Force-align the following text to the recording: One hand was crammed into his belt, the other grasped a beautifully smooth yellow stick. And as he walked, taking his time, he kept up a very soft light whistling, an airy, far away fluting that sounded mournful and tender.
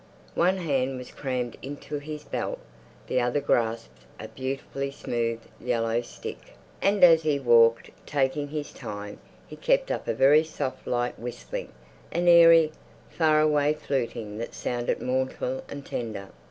One 0.33 0.57
hand 0.57 0.97
was 0.97 1.11
crammed 1.11 1.57
into 1.61 1.99
his 1.99 2.23
belt, 2.23 2.57
the 3.05 3.21
other 3.21 3.39
grasped 3.39 4.01
a 4.19 4.27
beautifully 4.29 4.89
smooth 4.89 5.41
yellow 5.59 6.01
stick. 6.01 6.55
And 6.81 7.03
as 7.03 7.21
he 7.21 7.39
walked, 7.39 7.91
taking 8.07 8.47
his 8.47 8.73
time, 8.73 9.19
he 9.45 9.55
kept 9.55 9.91
up 9.91 10.07
a 10.07 10.15
very 10.15 10.43
soft 10.43 10.87
light 10.87 11.19
whistling, 11.19 11.69
an 12.11 12.27
airy, 12.27 12.71
far 13.11 13.41
away 13.41 13.75
fluting 13.75 14.39
that 14.39 14.55
sounded 14.55 15.03
mournful 15.03 15.61
and 15.69 15.85
tender. 15.85 16.29